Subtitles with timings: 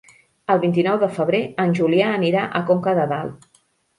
[0.53, 3.49] El vint-i-nou de febrer en Julià anirà a Conca de Dalt.